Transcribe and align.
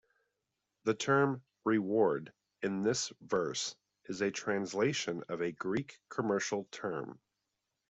The 0.85 0.95
term 0.95 1.43
"reward" 1.63 2.33
in 2.63 2.81
this 2.81 3.13
verse 3.21 3.75
is 4.05 4.21
a 4.21 4.31
translation 4.31 5.23
of 5.29 5.43
a 5.43 5.51
Greek 5.51 5.99
commercial 6.09 6.67
term. 6.71 7.19